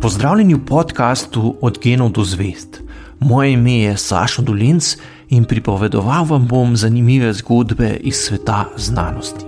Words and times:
Pozdravljeni 0.00 0.54
v 0.54 0.64
podkastu 0.64 1.56
Od 1.60 1.78
genov 1.82 2.12
do 2.16 2.24
zvest. 2.24 2.80
Moje 3.18 3.52
ime 3.52 3.72
je 3.72 3.96
Sašo 3.96 4.42
Dolinc 4.42 4.96
in 5.28 5.44
pripovedoval 5.44 6.24
vam 6.24 6.46
bom 6.48 6.76
zanimive 6.76 7.32
zgodbe 7.32 7.98
iz 8.00 8.16
sveta 8.16 8.64
znanosti. 8.76 9.44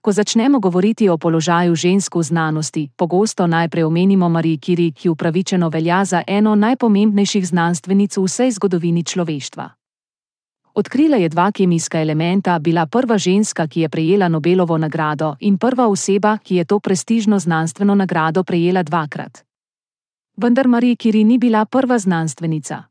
Ko 0.00 0.12
začnemo 0.12 0.60
govoriti 0.60 1.08
o 1.08 1.18
položaju 1.18 1.74
žensk 1.74 2.14
v 2.14 2.22
znanosti, 2.22 2.88
pogosto 2.96 3.46
najprej 3.46 3.84
omenimo 3.84 4.28
Marijo 4.28 4.58
Kiri, 4.60 4.92
ki 4.92 5.08
upravičeno 5.08 5.68
velja 5.68 6.04
za 6.04 6.22
eno 6.26 6.54
najpomembnejših 6.54 7.46
znanstvenic 7.46 8.16
v 8.16 8.24
vsej 8.24 8.50
zgodovini 8.50 9.04
človeštva. 9.04 9.85
Odkrila 10.76 11.16
je 11.16 11.28
dva 11.28 11.52
kemijska 11.52 12.00
elementa, 12.00 12.58
bila 12.58 12.86
prva 12.86 13.16
ženska, 13.18 13.66
ki 13.66 13.80
je 13.80 13.88
prejela 13.88 14.28
Nobelovo 14.28 14.76
nagrado, 14.78 15.36
in 15.40 15.56
prva 15.58 15.86
oseba, 15.88 16.38
ki 16.38 16.56
je 16.56 16.64
to 16.64 16.80
prestižno 16.80 17.38
znanstveno 17.38 17.94
nagrado 17.94 18.44
prejela 18.44 18.82
dvakrat. 18.82 19.44
Vendar 20.36 20.68
Marija 20.68 20.96
Kiri 20.96 21.24
ni 21.24 21.38
bila 21.38 21.64
prva 21.64 21.98
znanstvenica. 21.98 22.82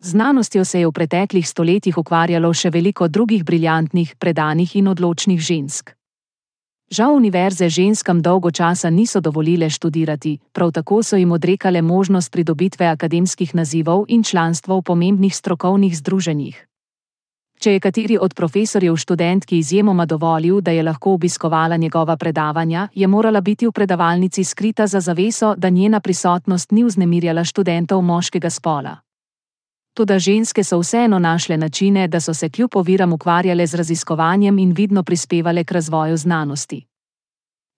Znanostjo 0.00 0.64
se 0.64 0.80
je 0.80 0.86
v 0.86 0.92
preteklih 0.92 1.48
stoletjih 1.48 1.98
ukvarjalo 1.98 2.52
še 2.52 2.70
veliko 2.70 3.08
drugih 3.08 3.44
briljantnih, 3.44 4.16
predanih 4.18 4.76
in 4.76 4.88
odločnih 4.88 5.40
žensk. 5.40 5.94
Žal 6.90 7.16
univerze 7.16 7.68
ženskam 7.68 8.20
dolgo 8.22 8.50
časa 8.50 8.90
niso 8.90 9.20
dovolile 9.20 9.70
študirati, 9.70 10.38
prav 10.52 10.72
tako 10.72 11.02
so 11.02 11.16
jim 11.16 11.32
odrekale 11.32 11.82
možnost 11.82 12.32
pridobitve 12.32 12.86
akademskih 12.86 13.54
nazivov 13.54 14.04
in 14.08 14.22
članstva 14.22 14.76
v 14.76 14.82
pomembnih 14.82 15.36
strokovnih 15.36 15.96
združenjih. 15.96 16.66
Če 17.62 17.76
je 17.76 17.80
kateri 17.80 18.16
od 18.18 18.32
profesorjev 18.34 18.96
študentki 18.98 19.58
izjemoma 19.62 20.02
dovolil, 20.06 20.60
da 20.60 20.72
je 20.74 20.82
lahko 20.82 21.12
obiskovala 21.14 21.76
njegova 21.76 22.16
predavanja, 22.16 22.88
je 22.94 23.06
morala 23.06 23.40
biti 23.40 23.66
v 23.66 23.72
predavalnici 23.72 24.44
skrita 24.44 24.86
za 24.86 25.00
zaveso, 25.00 25.54
da 25.54 25.70
njena 25.70 26.00
prisotnost 26.00 26.72
ni 26.72 26.82
vznemirjala 26.84 27.44
študentov 27.44 28.02
moškega 28.02 28.50
spola. 28.50 28.96
Toda 29.94 30.18
ženske 30.18 30.64
so 30.64 30.80
vseeno 30.80 31.18
našle 31.18 31.56
načine, 31.56 32.08
da 32.08 32.20
so 32.20 32.34
se 32.34 32.50
kljub 32.50 32.70
oviram 32.74 33.12
ukvarjale 33.12 33.66
z 33.66 33.74
raziskovanjem 33.74 34.58
in 34.58 34.72
vidno 34.72 35.02
prispevale 35.02 35.64
k 35.64 35.72
razvoju 35.72 36.16
znanosti. 36.16 36.86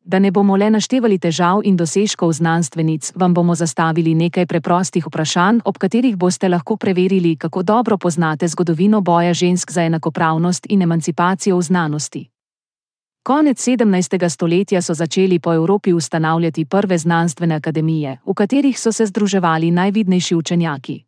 Da 0.06 0.18
ne 0.18 0.30
bomo 0.30 0.56
le 0.56 0.66
naštevali 0.70 1.16
težav 1.18 1.62
in 1.64 1.76
dosežkov 1.80 2.32
znanstvenic, 2.32 3.12
vam 3.16 3.34
bomo 3.34 3.54
zastavili 3.54 4.14
nekaj 4.14 4.46
preprostih 4.46 5.06
vprašanj, 5.06 5.62
ob 5.64 5.78
katerih 5.80 6.16
boste 6.16 6.48
lahko 6.48 6.76
preverili, 6.76 7.36
kako 7.36 7.62
dobro 7.62 7.96
poznate 7.98 8.48
zgodovino 8.48 9.00
boja 9.00 9.32
žensk 9.34 9.70
za 9.72 9.82
enakopravnost 9.82 10.66
in 10.68 10.82
emancipacijo 10.82 11.56
v 11.56 11.62
znanosti. 11.62 12.28
Konec 13.22 13.68
17. 13.68 14.28
stoletja 14.28 14.82
so 14.82 14.94
začeli 14.94 15.38
po 15.38 15.54
Evropi 15.54 15.92
ustanavljati 15.92 16.64
prve 16.64 16.98
znanstvene 16.98 17.54
akademije, 17.54 18.18
v 18.26 18.34
katerih 18.34 18.80
so 18.80 18.92
se 18.92 19.06
združevali 19.06 19.70
najvidnejši 19.70 20.34
učenjaki. 20.34 21.04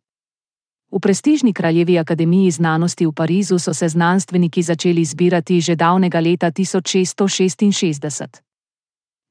V 0.91 0.99
prestižni 0.99 1.53
kraljevi 1.53 1.99
akademiji 1.99 2.51
znanosti 2.51 3.05
v 3.05 3.11
Parizu 3.11 3.59
so 3.59 3.73
se 3.73 3.89
znanstveniki 3.89 4.63
začeli 4.63 5.05
zbirati 5.05 5.61
že 5.61 5.75
davnega 5.75 6.19
leta 6.19 6.51
1666. 6.51 8.46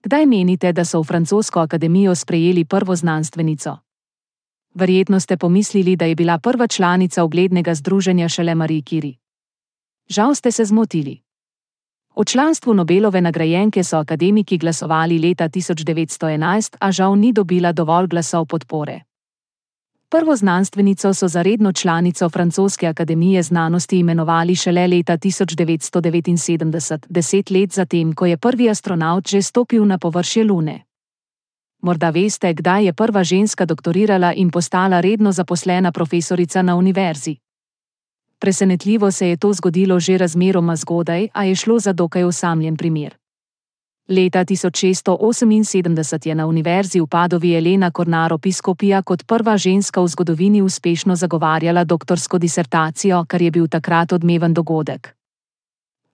Kdaj 0.03 0.27
menite, 0.27 0.73
da 0.73 0.85
so 0.85 1.01
v 1.01 1.05
francosko 1.05 1.61
akademijo 1.61 2.15
sprejeli 2.15 2.65
prvo 2.65 2.97
znanstvenico? 2.97 3.77
Verjetno 4.75 5.21
ste 5.21 5.37
pomislili, 5.37 5.97
da 5.97 6.05
je 6.05 6.15
bila 6.15 6.39
prva 6.39 6.67
članica 6.67 7.25
uglednega 7.25 7.75
združenja 7.75 8.29
šele 8.29 8.55
Marie 8.55 8.83
Curie. 8.83 9.15
Žal 10.09 10.35
ste 10.35 10.53
se 10.53 10.65
zmotili. 10.65 11.21
O 12.15 12.25
članstvu 12.25 12.75
Nobelove 12.75 13.21
nagrajenke 13.21 13.85
so 13.85 13.97
akademiki 13.97 14.59
glasovali 14.59 15.19
leta 15.19 15.49
1911, 15.49 16.77
a 16.81 16.93
žal 16.93 17.17
ni 17.19 17.33
dobila 17.33 17.73
dovolj 17.73 18.07
glasov 18.07 18.47
podpore. 18.47 19.01
Prvo 20.09 20.37
znanstvenico 20.37 21.15
so 21.15 21.29
za 21.29 21.43
redno 21.43 21.73
članico 21.73 22.29
Francoske 22.29 22.87
akademije 22.87 23.43
znanosti 23.43 23.99
imenovali 23.99 24.55
šele 24.55 24.87
leta 24.87 25.19
1979, 25.19 27.07
deset 27.09 27.51
let 27.51 27.73
zatem, 27.73 28.15
ko 28.15 28.27
je 28.27 28.37
prvi 28.37 28.71
astronaut 28.71 29.29
že 29.29 29.43
stopil 29.43 29.87
na 29.87 29.99
površje 29.99 30.45
Lune. 30.45 30.83
Morda 31.83 32.11
veste, 32.11 32.55
kdaj 32.55 32.85
je 32.85 32.93
prva 32.93 33.25
ženska 33.25 33.65
doktorirala 33.65 34.33
in 34.33 34.51
postala 34.51 35.01
redno 35.01 35.33
zaposlena 35.33 35.93
profesorica 35.93 36.63
na 36.63 36.77
univerzi. 36.77 37.37
Presenetljivo 38.39 39.11
se 39.11 39.29
je 39.29 39.37
to 39.37 39.53
zgodilo 39.53 40.01
že 40.01 40.19
razmeroma 40.19 40.77
zgodaj, 40.77 41.29
a 41.33 41.45
je 41.45 41.55
šlo 41.55 41.79
za 41.79 41.93
dokaj 41.93 42.25
osamljen 42.25 42.77
primer. 42.77 43.17
Leta 44.09 44.45
1678 44.45 46.27
je 46.27 46.35
na 46.35 46.47
univerzi 46.47 47.01
v 47.01 47.07
Padovi 47.07 47.55
Elena 47.55 47.91
Kornaro 47.91 48.39
Piskopija 48.39 49.03
kot 49.03 49.27
prva 49.27 49.57
ženska 49.59 50.01
v 50.01 50.09
zgodovini 50.09 50.63
uspešno 50.63 51.17
zagovarjala 51.17 51.85
doktorsko 51.85 52.39
disertacijo, 52.39 53.25
kar 53.29 53.43
je 53.43 53.51
bil 53.51 53.67
takrat 53.69 54.13
odmeven 54.13 54.55
dogodek. 54.55 55.17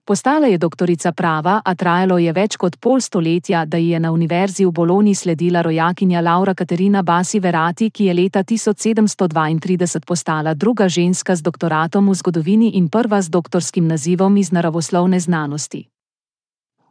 Postala 0.05 0.47
je 0.47 0.57
doktorica 0.57 1.11
prava, 1.11 1.61
a 1.65 1.75
trajalo 1.75 2.17
je 2.17 2.33
več 2.33 2.57
kot 2.57 2.79
pol 2.81 2.99
stoletja, 3.01 3.65
da 3.65 3.77
ji 3.77 3.89
je 3.89 3.99
na 3.99 4.11
univerzi 4.11 4.65
v 4.65 4.71
Bologni 4.71 5.15
sledila 5.15 5.61
rojakinja 5.61 6.21
Laura 6.21 6.53
Katerina 6.53 7.03
Basi 7.03 7.39
Verati, 7.39 7.91
ki 7.91 8.05
je 8.05 8.13
leta 8.13 8.43
1732 8.43 10.05
postala 10.05 10.53
druga 10.53 10.89
ženska 10.89 11.35
z 11.35 11.41
doktoratom 11.41 12.09
v 12.09 12.15
zgodovini 12.15 12.73
in 12.73 12.89
prva 12.89 13.21
z 13.21 13.29
doktorskim 13.29 13.87
nazivom 13.87 14.37
iz 14.37 14.51
naravoslovne 14.51 15.19
znanosti. 15.19 15.92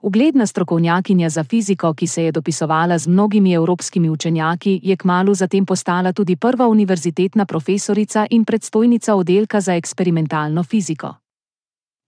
Ugledna 0.02 0.46
strokovnjakinja 0.46 1.28
za 1.28 1.44
fiziko, 1.44 1.94
ki 1.94 2.06
se 2.06 2.24
je 2.24 2.32
dopisovala 2.32 2.98
z 2.98 3.08
mnogimi 3.08 3.52
evropskimi 3.52 4.10
učenjaki, 4.10 4.80
je 4.82 4.96
kmalo 4.96 5.34
zatem 5.34 5.66
postala 5.66 6.12
tudi 6.12 6.36
prva 6.36 6.66
univerzitetna 6.68 7.46
profesorica 7.46 8.26
in 8.30 8.44
predstojnica 8.44 9.14
oddelka 9.14 9.60
za 9.60 9.74
eksperimentalno 9.74 10.64
fiziko. 10.64 11.14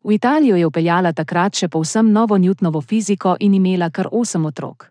V 0.05 0.13
Italijo 0.13 0.57
je 0.57 0.67
upeljala 0.67 1.13
takrat 1.13 1.55
še 1.55 1.69
povsem 1.69 2.11
novo 2.13 2.39
Newtonovo 2.39 2.83
fiziko 2.83 3.37
in 3.41 3.55
imela 3.55 3.91
kar 3.91 4.09
osem 4.13 4.47
otrok. 4.47 4.91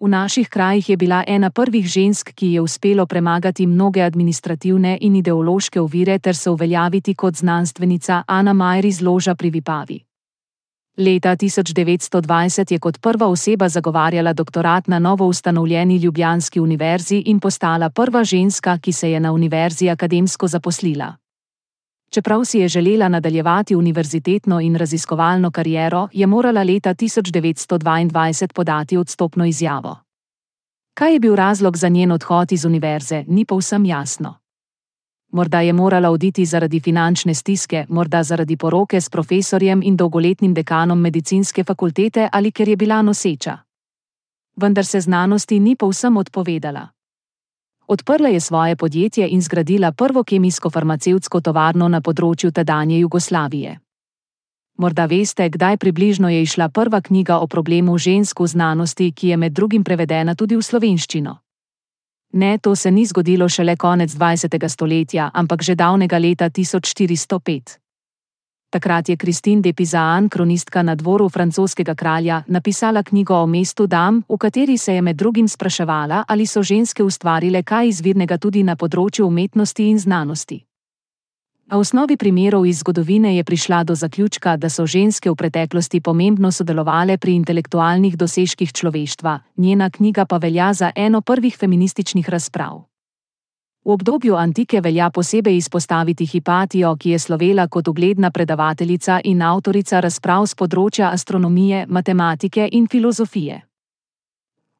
V 0.00 0.08
naših 0.08 0.48
krajih 0.48 0.88
je 0.88 0.96
bila 0.96 1.24
ena 1.26 1.50
prvih 1.50 1.86
žensk, 1.86 2.32
ki 2.34 2.46
je 2.52 2.60
uspelo 2.60 3.06
premagati 3.06 3.66
mnoge 3.66 4.02
administrativne 4.02 4.98
in 5.00 5.16
ideološke 5.16 5.80
ovire 5.80 6.18
ter 6.18 6.36
se 6.36 6.50
uveljaviti 6.50 7.14
kot 7.14 7.36
znanstvenica 7.36 8.22
Ana 8.26 8.52
Majer 8.52 8.84
iz 8.84 9.02
Loža 9.02 9.34
pri 9.34 9.50
Vipavi. 9.50 10.11
Leta 10.96 11.36
1920 11.36 12.72
je 12.72 12.78
kot 12.78 13.00
prva 13.00 13.26
oseba 13.26 13.68
zagovarjala 13.68 14.32
doktorat 14.32 14.88
na 14.88 14.98
novo 14.98 15.26
ustanovljeni 15.26 15.96
Ljubljanski 15.96 16.60
univerzi 16.60 17.22
in 17.26 17.40
postala 17.40 17.90
prva 17.90 18.24
ženska, 18.24 18.78
ki 18.78 18.92
se 18.92 19.10
je 19.10 19.20
na 19.20 19.32
univerzi 19.32 19.88
akademsko 19.90 20.48
zaposlila. 20.48 21.16
Čeprav 22.10 22.44
si 22.44 22.58
je 22.58 22.68
želela 22.68 23.08
nadaljevati 23.08 23.76
univerzitetno 23.76 24.60
in 24.60 24.76
raziskovalno 24.76 25.50
kariero, 25.50 26.08
je 26.12 26.26
morala 26.26 26.62
leta 26.62 26.94
1922 26.94 28.52
podati 28.54 28.96
odstopno 28.96 29.44
izjavo. 29.44 29.96
Kaj 30.94 31.12
je 31.12 31.20
bil 31.20 31.36
razlog 31.36 31.76
za 31.76 31.88
njen 31.88 32.12
odhod 32.12 32.52
iz 32.52 32.64
univerze, 32.64 33.24
ni 33.28 33.44
povsem 33.44 33.84
jasno 33.84 34.41
morda 35.32 35.60
je 35.60 35.72
morala 35.72 36.10
oditi 36.10 36.44
zaradi 36.44 36.80
finančne 36.80 37.34
stiske, 37.34 37.86
morda 37.88 38.22
zaradi 38.22 38.56
poroke 38.56 39.00
s 39.00 39.08
profesorjem 39.10 39.82
in 39.82 39.96
dolgoletnim 39.96 40.54
dekanom 40.54 41.00
medicinske 41.00 41.64
fakultete 41.64 42.28
ali 42.32 42.52
ker 42.52 42.68
je 42.68 42.76
bila 42.76 43.02
noseča. 43.02 43.58
Vendar 44.56 44.84
se 44.84 45.00
znanosti 45.00 45.60
ni 45.60 45.76
povsem 45.76 46.16
odpovedala. 46.16 46.88
Odprla 47.86 48.28
je 48.28 48.40
svoje 48.40 48.76
podjetje 48.76 49.28
in 49.28 49.42
zgradila 49.42 49.92
prvo 49.92 50.22
kemijsko-farmacevtsko 50.24 51.40
tovarno 51.40 51.88
na 51.88 52.00
področju 52.00 52.50
tedanje 52.50 52.98
Jugoslavije. 52.98 53.78
Morda 54.78 55.06
veste, 55.06 55.48
kdaj 55.48 55.76
približno 55.76 56.28
je 56.28 56.42
išla 56.42 56.68
prva 56.68 57.00
knjiga 57.00 57.38
o 57.38 57.46
problemu 57.46 57.98
žensk 57.98 58.40
v 58.40 58.46
znanosti, 58.46 59.12
ki 59.12 59.28
je 59.28 59.36
med 59.36 59.52
drugim 59.52 59.84
prevedena 59.84 60.34
tudi 60.34 60.56
v 60.56 60.62
slovenščino. 60.62 61.36
Ne, 62.32 62.58
to 62.58 62.76
se 62.76 62.90
ni 62.90 63.06
zgodilo 63.06 63.48
šele 63.48 63.76
konec 63.76 64.12
20. 64.12 64.68
stoletja, 64.68 65.30
ampak 65.34 65.62
že 65.62 65.74
davnega 65.74 66.18
leta 66.18 66.50
1405. 66.50 67.82
Takrat 68.72 69.08
je 69.08 69.16
Kristin 69.16 69.62
de 69.62 69.72
Pizaan, 69.72 70.28
kronistka 70.28 70.82
na 70.82 70.94
dvoru 70.94 71.28
francoskega 71.28 71.94
kralja, 71.94 72.42
napisala 72.46 73.02
knjigo 73.02 73.34
o 73.34 73.46
mestu 73.46 73.86
Dam, 73.86 74.22
v 74.28 74.36
kateri 74.38 74.78
se 74.78 74.94
je 74.94 75.02
med 75.02 75.16
drugim 75.16 75.48
spraševala, 75.48 76.24
ali 76.28 76.46
so 76.46 76.62
ženske 76.62 77.02
ustvarile 77.04 77.62
kaj 77.62 77.88
izvirnega 77.88 78.38
tudi 78.38 78.62
na 78.62 78.76
področju 78.76 79.26
umetnosti 79.26 79.88
in 79.88 79.98
znanosti. 79.98 80.71
Na 81.72 81.78
osnovi 81.78 82.18
primerov 82.20 82.66
iz 82.66 82.78
zgodovine 82.84 83.36
je 83.36 83.44
prišla 83.44 83.84
do 83.84 83.94
zaključka, 83.94 84.56
da 84.56 84.68
so 84.68 84.84
ženske 84.86 85.30
v 85.30 85.34
preteklosti 85.34 86.00
pomembno 86.00 86.50
sodelovale 86.52 87.16
pri 87.16 87.32
intelektualnih 87.34 88.16
dosežkih 88.16 88.72
človeštva, 88.72 89.38
njena 89.56 89.90
knjiga 89.90 90.26
pa 90.26 90.36
velja 90.36 90.72
za 90.72 90.90
eno 90.96 91.20
prvih 91.20 91.56
feminističnih 91.56 92.28
razprav. 92.28 92.82
V 93.84 93.90
obdobju 93.90 94.36
antike 94.36 94.80
velja 94.80 95.10
posebej 95.10 95.56
izpostaviti 95.56 96.26
Hipatijo, 96.26 96.96
ki 96.96 97.10
je 97.10 97.18
slovela 97.18 97.68
kot 97.68 97.88
ugledna 97.88 98.30
predavateljica 98.30 99.20
in 99.24 99.42
avtorica 99.42 100.00
razprav 100.00 100.46
z 100.46 100.54
področja 100.54 101.08
astronomije, 101.08 101.86
matematike 101.88 102.68
in 102.72 102.86
filozofije. 102.86 103.71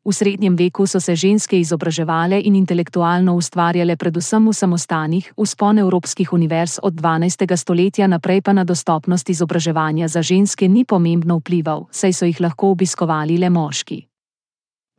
V 0.04 0.12
srednjem 0.12 0.56
veku 0.56 0.86
so 0.86 1.00
se 1.00 1.16
ženske 1.16 1.60
izobraževale 1.60 2.40
in 2.40 2.54
intelektualno 2.54 3.36
ustvarjale 3.36 3.96
predvsem 3.96 4.48
v 4.48 4.52
samostanih, 4.52 5.32
vzpon 5.36 5.78
evropskih 5.78 6.32
univerz 6.32 6.78
od 6.82 6.94
12. 6.94 7.56
stoletja 7.56 8.06
naprej 8.06 8.42
pa 8.42 8.52
na 8.52 8.64
dostopnost 8.64 9.30
izobraževanja 9.30 10.08
za 10.08 10.22
ženske 10.22 10.68
ni 10.68 10.84
pomembno 10.84 11.38
vplival, 11.38 11.86
saj 11.90 12.12
so 12.12 12.26
jih 12.26 12.40
lahko 12.40 12.70
obiskovali 12.70 13.38
le 13.38 13.50
moški 13.50 14.06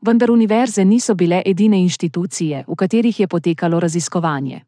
vendar 0.06 0.32
univerze 0.32 0.86
niso 0.86 1.16
bile 1.16 1.42
edine 1.46 1.80
inštitucije, 1.82 2.66
v 2.68 2.76
katerih 2.76 3.20
je 3.20 3.28
potekalo 3.28 3.80
raziskovanje. 3.80 4.62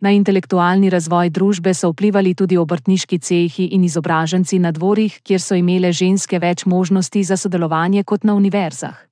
Na 0.00 0.10
intelektualni 0.10 0.90
razvoj 0.90 1.30
družbe 1.30 1.74
so 1.74 1.90
vplivali 1.90 2.34
tudi 2.34 2.56
obrtniški 2.56 3.18
cehi 3.18 3.64
in 3.74 3.84
izobraženci 3.84 4.58
na 4.58 4.70
dvorih, 4.70 5.20
kjer 5.22 5.42
so 5.42 5.58
imele 5.58 5.92
ženske 5.92 6.38
več 6.38 6.66
možnosti 6.66 7.24
za 7.24 7.36
sodelovanje 7.36 8.04
kot 8.04 8.24
na 8.24 8.34
univerzah. 8.34 9.07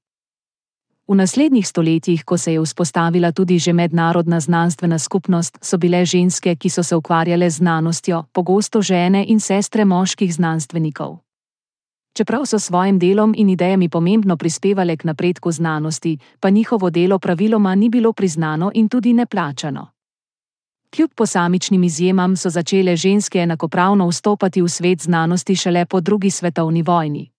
V 1.08 1.14
naslednjih 1.14 1.66
stoletjih, 1.66 2.24
ko 2.24 2.38
se 2.38 2.52
je 2.52 2.60
vzpostavila 2.60 3.32
tudi 3.32 3.58
že 3.58 3.72
mednarodna 3.72 4.40
znanstvena 4.40 4.98
skupnost, 4.98 5.58
so 5.62 5.78
bile 5.78 6.04
ženske, 6.04 6.56
ki 6.56 6.70
so 6.70 6.82
se 6.82 6.96
ukvarjale 6.96 7.50
z 7.50 7.56
znanostjo, 7.56 8.24
pogosto 8.32 8.82
žene 8.82 9.24
in 9.28 9.40
sestre 9.40 9.84
moških 9.84 10.34
znanstvenikov. 10.34 11.18
Čeprav 12.16 12.46
so 12.46 12.58
svojim 12.58 12.98
delom 12.98 13.34
in 13.36 13.48
idejami 13.48 13.88
pomembno 13.88 14.36
prispevale 14.36 14.96
k 14.96 15.04
napredku 15.04 15.52
znanosti, 15.52 16.18
pa 16.40 16.50
njihovo 16.50 16.90
delo 16.90 17.18
praviloma 17.18 17.74
ni 17.74 17.88
bilo 17.88 18.12
priznano 18.12 18.70
in 18.74 18.88
tudi 18.88 19.12
ne 19.12 19.26
plačano. 19.26 19.86
Kljub 20.96 21.10
posamičnim 21.14 21.84
izjemam 21.84 22.36
so 22.36 22.50
začele 22.50 22.96
ženske 22.96 23.38
enakopravno 23.38 24.08
vstopati 24.08 24.62
v 24.62 24.68
svet 24.68 25.02
znanosti 25.02 25.56
šele 25.56 25.84
po 25.86 26.00
drugi 26.00 26.30
svetovni 26.30 26.82
vojni. 26.82 27.30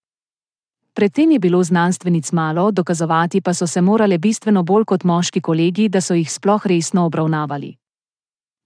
Predtem 0.98 1.30
je 1.30 1.38
bilo 1.38 1.62
znanstvenic 1.62 2.32
malo, 2.32 2.70
dokazovati 2.70 3.40
pa 3.40 3.54
so 3.54 3.66
se 3.66 3.80
morale 3.80 4.18
bistveno 4.18 4.62
bolj 4.62 4.84
kot 4.84 5.04
moški 5.04 5.40
kolegi, 5.40 5.88
da 5.88 6.00
so 6.00 6.14
jih 6.14 6.32
sploh 6.32 6.66
resno 6.66 7.04
obravnavali. 7.06 7.76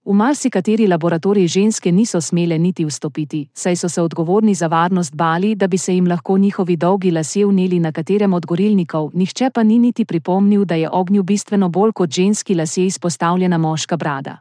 V 0.05 0.13
marsikateri 0.13 0.87
laboratorij 0.87 1.47
ženske 1.47 1.91
niso 1.91 2.21
smele 2.21 2.57
niti 2.57 2.85
vstopiti, 2.85 3.49
saj 3.53 3.75
so 3.75 3.89
se 3.89 4.01
odgovorni 4.01 4.55
za 4.55 4.67
varnost 4.67 5.15
bali, 5.15 5.55
da 5.55 5.67
bi 5.67 5.77
se 5.77 5.93
jim 5.93 6.07
lahko 6.07 6.37
njihovi 6.37 6.77
dolgi 6.77 7.11
lasje 7.11 7.45
vneli 7.45 7.79
na 7.79 7.91
katerem 7.91 8.33
od 8.33 8.45
gorilnikov, 8.45 9.11
nihče 9.13 9.49
pa 9.53 9.63
ni 9.63 9.79
niti 9.79 10.05
pripomnil, 10.05 10.65
da 10.65 10.75
je 10.75 10.89
ognju 10.89 11.23
bistveno 11.23 11.69
bolj 11.69 11.91
kot 11.91 12.09
ženski 12.09 12.55
lasje 12.55 12.85
izpostavljena 12.85 13.57
moška 13.57 13.97
brada. 13.97 14.37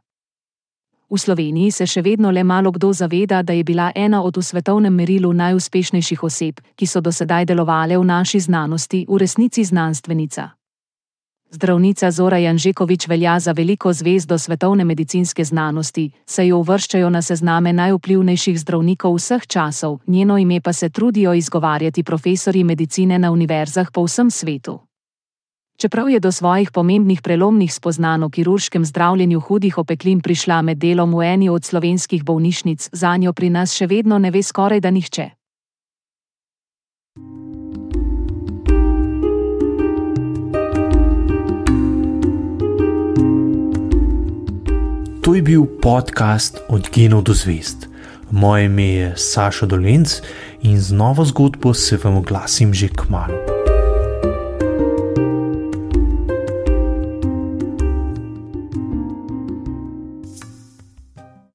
V 1.12 1.18
Sloveniji 1.20 1.70
se 1.70 1.84
še 1.84 2.00
vedno 2.00 2.30
le 2.32 2.40
malo 2.40 2.70
kdo 2.72 2.88
zaveda, 2.92 3.42
da 3.42 3.52
je 3.52 3.64
bila 3.64 3.90
ena 3.94 4.22
od 4.24 4.36
v 4.36 4.42
svetovnem 4.42 4.94
merilu 4.96 5.32
najuspešnejših 5.36 6.22
oseb, 6.24 6.60
ki 6.72 6.86
so 6.88 7.02
do 7.04 7.12
sedaj 7.12 7.44
delovale 7.44 7.98
v 8.00 8.04
naši 8.04 8.40
znanosti, 8.40 9.04
v 9.08 9.18
resnici 9.20 9.60
znanstvenica. 9.64 10.46
Zdravnica 11.52 12.10
Zora 12.10 12.38
Janžekovič 12.38 13.08
velja 13.08 13.36
za 13.40 13.52
veliko 13.52 13.92
zvezdo 13.92 14.38
svetovne 14.38 14.88
medicinske 14.88 15.44
znanosti, 15.44 16.06
saj 16.24 16.48
jo 16.48 16.62
uvrščajo 16.64 17.10
na 17.12 17.20
sezname 17.20 17.76
najvplivnejših 17.76 18.56
zdravnikov 18.64 19.20
vseh 19.20 19.44
časov, 19.46 20.00
njeno 20.06 20.38
ime 20.38 20.62
pa 20.64 20.72
se 20.72 20.88
trudijo 20.88 21.34
izgovarjati 21.34 22.02
profesori 22.02 22.64
medicine 22.64 23.18
na 23.18 23.32
univerzah 23.32 23.92
po 23.92 24.08
vsem 24.08 24.30
svetu. 24.30 24.80
Čeprav 25.82 26.08
je 26.08 26.20
do 26.20 26.32
svojih 26.32 26.70
pomembnih 26.70 27.22
prelomnih 27.22 27.74
spoznanj 27.74 28.22
o 28.22 28.28
kirurškem 28.30 28.84
zdravljenju 28.84 29.40
hudih 29.40 29.78
opeklin 29.78 30.20
prišla 30.20 30.62
med 30.62 30.78
delom 30.78 31.14
v 31.14 31.22
eni 31.26 31.48
od 31.48 31.64
slovenskih 31.64 32.22
bolnišnic, 32.24 32.88
za 32.92 33.16
njo 33.16 33.32
pri 33.32 33.50
nas 33.50 33.74
še 33.74 33.86
vedno 33.90 34.18
ne 34.18 34.30
ve 34.30 34.42
skoraj 34.42 34.80
da 34.80 34.90
nihče. 34.90 35.30
To 45.22 45.34
je 45.34 45.42
bil 45.42 45.66
podcast 45.82 46.62
Od 46.68 46.90
genov 46.94 47.22
do 47.22 47.34
zvest. 47.34 47.88
Moje 48.30 48.64
ime 48.70 48.86
je 48.86 49.12
Saša 49.16 49.66
Dolence 49.66 50.22
in 50.62 50.78
z 50.80 50.92
novo 50.92 51.24
zgodbo 51.24 51.74
se 51.74 51.98
vam 52.04 52.16
oglasim 52.22 52.74
že 52.74 52.88
k 52.88 53.10
malu. 53.10 53.51